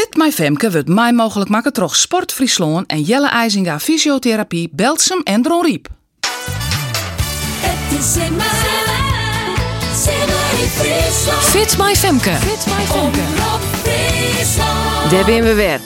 [0.00, 5.20] Fit My Femke wordt mij mogelijk maken door Sport Friesland en Jelle IJzinga Fysiotherapie, Belsum
[5.24, 5.88] en Dron Riep.
[7.60, 8.40] Het is in.
[11.40, 12.30] Fit My Femke.
[12.30, 13.20] Fit my Friesland.
[15.10, 15.80] Daar ben we weer.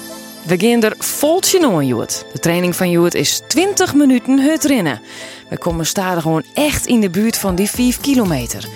[0.46, 2.26] We gaan er voltje aan, Joet.
[2.32, 5.00] De training van Joet is 20 minuten het rennen.
[5.48, 8.68] We komen staan gewoon echt in de buurt van die 5 kilometer.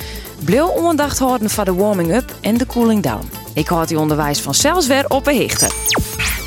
[0.44, 3.30] Blijf aandacht houden voor de warming-up en de cooling down.
[3.54, 5.50] Ik houd die onderwijs vanzelfs weer op een.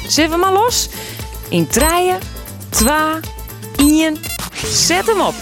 [0.07, 0.89] Zitten we maar los?
[1.49, 2.19] In treien,
[2.69, 2.93] 2,
[3.75, 4.17] 1,
[4.65, 5.33] zet hem op.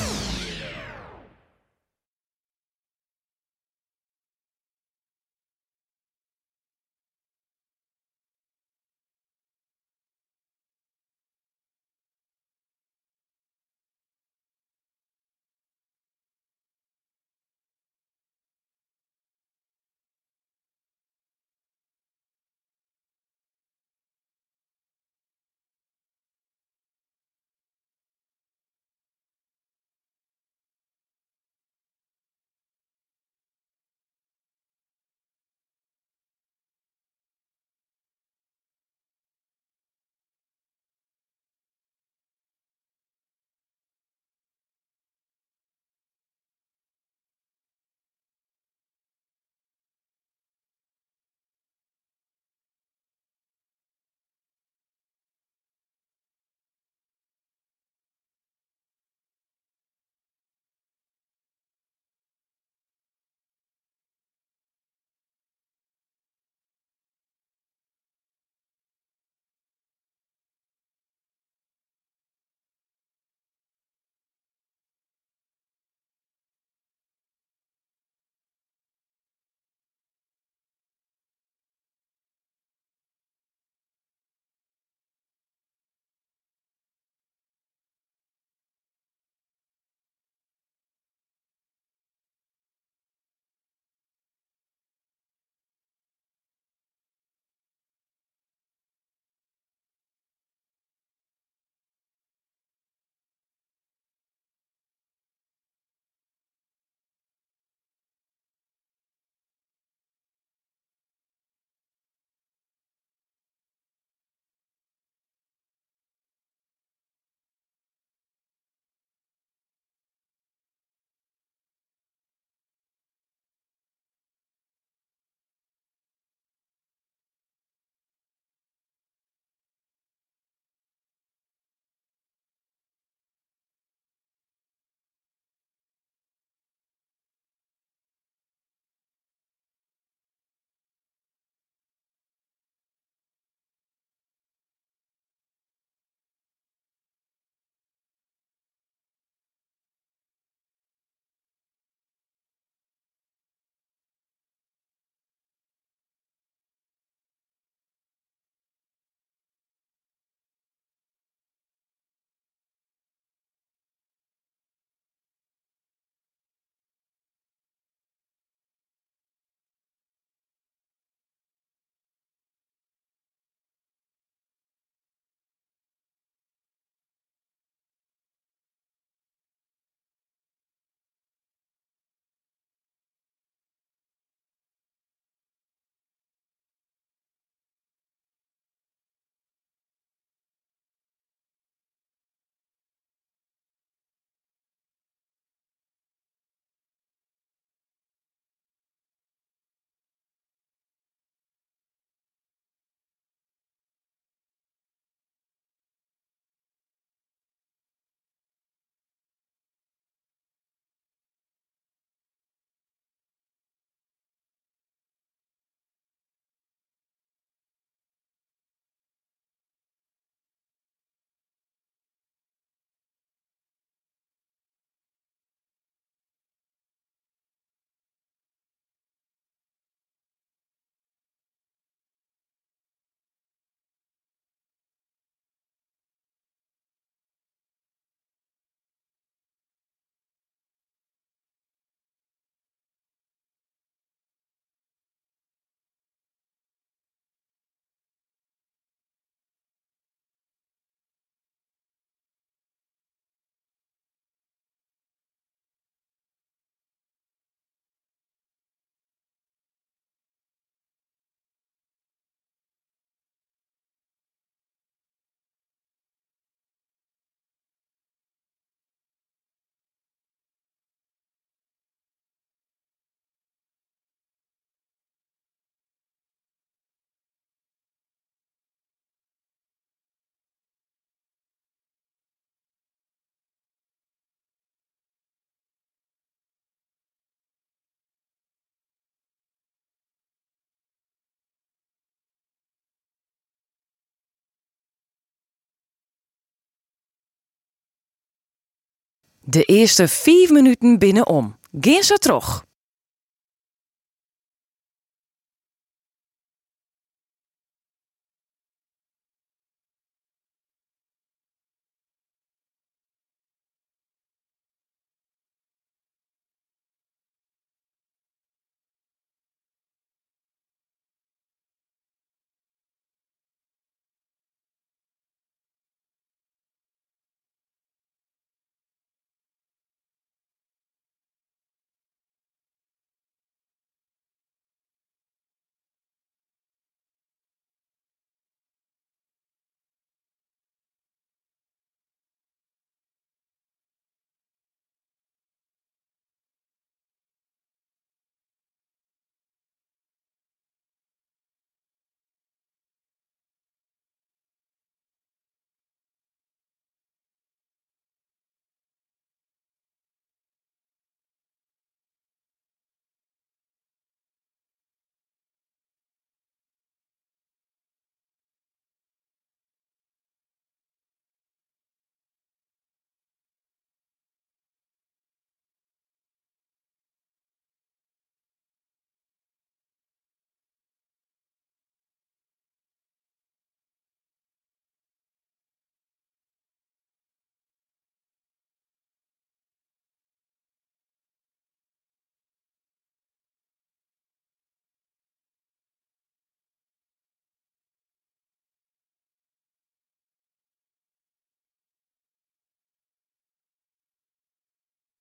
[299.50, 301.55] De eerste vijf minuten binnenom.
[301.79, 302.65] Geen ze terug.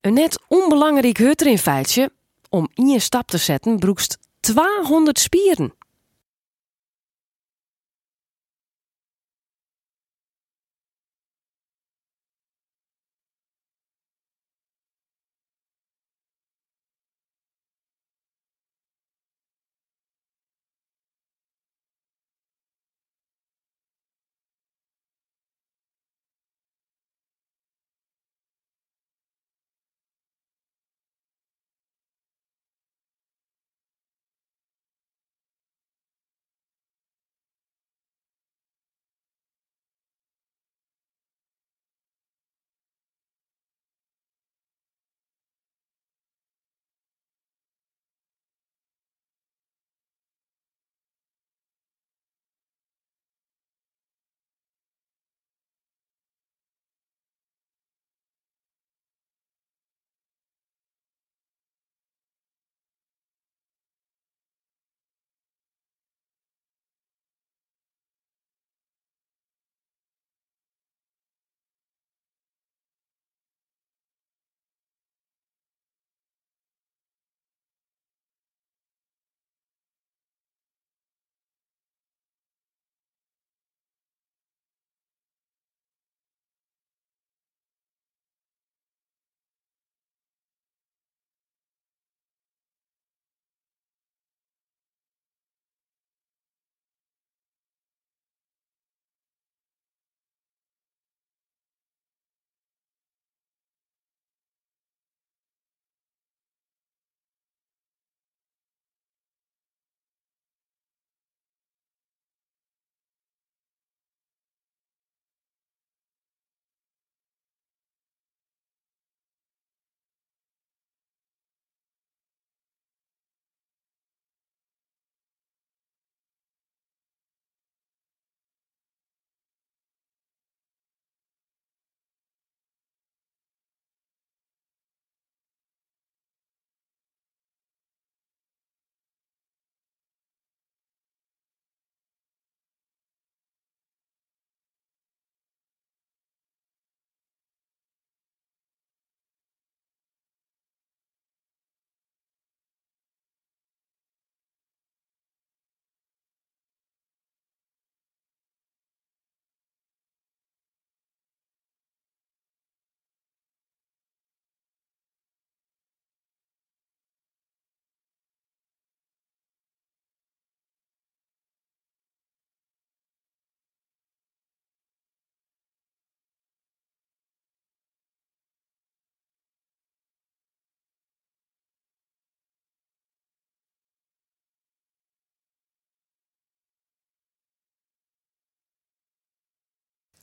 [0.08, 1.58] Een net onbelangrijk hutterin
[2.48, 5.74] Om in je stap te zetten broekst 200 spieren.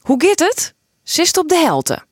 [0.05, 0.73] Hoe gaat het?
[1.03, 2.05] Zist op de helte.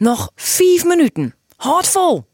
[0.00, 1.34] Nog 5 minuten.
[1.56, 2.29] Houd vol.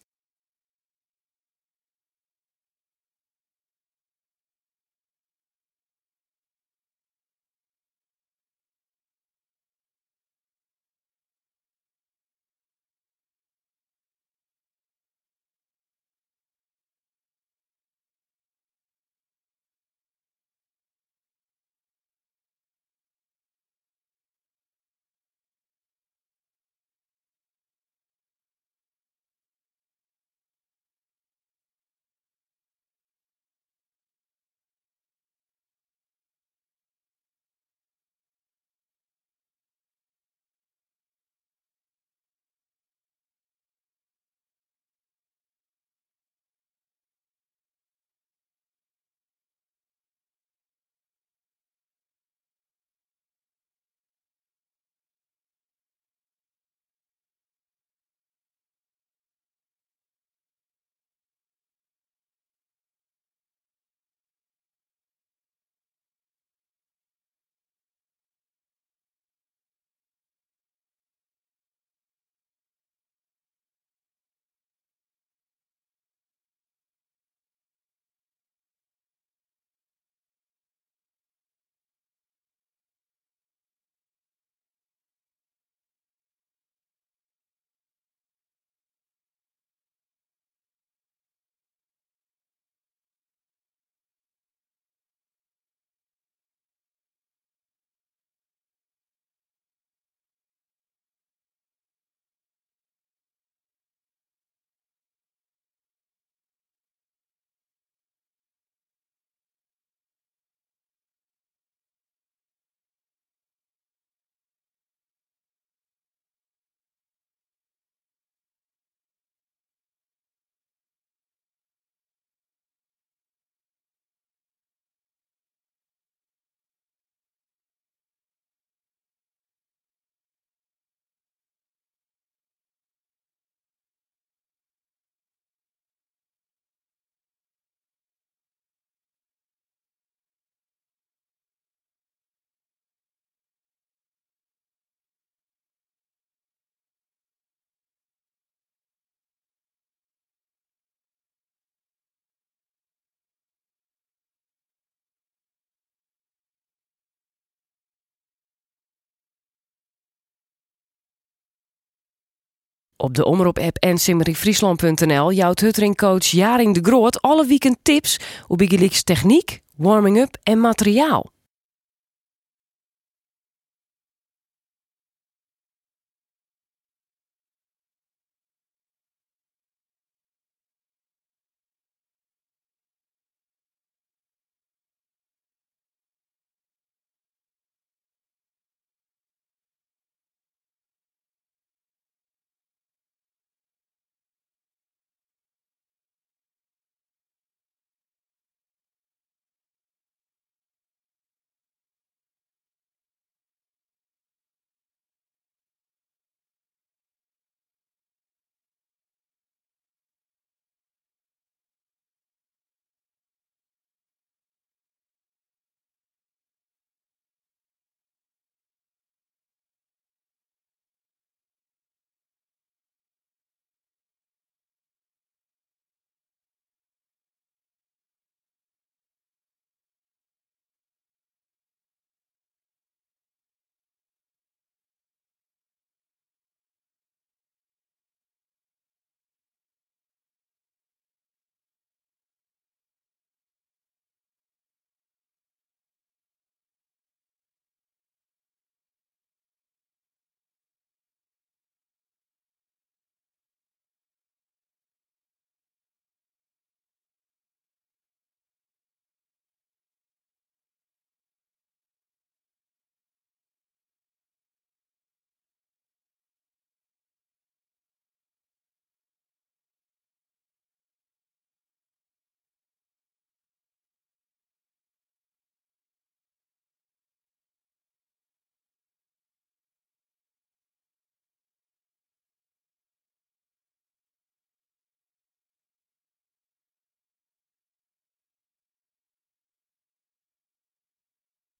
[162.98, 169.02] Op de Omroep-app en simmeryfriesland.nl jouwt Huttering-coach Jaring de Groot alle weekend tips op Igeliks
[169.02, 171.34] techniek, warming-up en materiaal.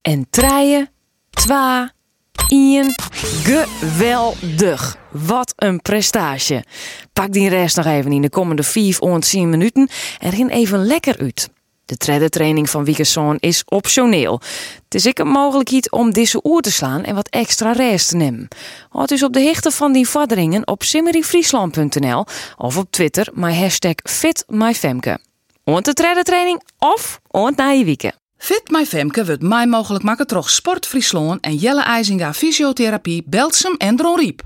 [0.07, 0.91] En treien,
[1.31, 1.93] twa,
[2.49, 2.95] 1.
[3.43, 4.97] Geweldig.
[5.11, 6.61] Wat een prestatie.
[7.13, 9.89] Pak die rest nog even in de komende 5 10 minuten
[10.19, 11.51] en rin even lekker uit.
[11.85, 14.41] De tredde training van Wiekerszoon is optioneel.
[14.85, 18.17] Het is ik een mogelijkheid om deze oer te slaan en wat extra rest te
[18.17, 18.49] nemen.
[18.89, 22.25] Houd dus op de hichte van die vorderingen op simmeryfriesland.nl
[22.57, 25.19] of op Twitter met hashtag FitMyFemke.
[25.65, 28.15] Want de tredde training of ont na je wieken.
[28.39, 33.75] Fit My Femke wordt mij mogelijk maken troch Sport Friesland en Jelle IJzinga Fysiotherapie Belsum
[33.79, 34.43] en Dron Riep.